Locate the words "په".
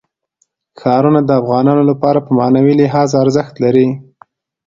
2.25-2.31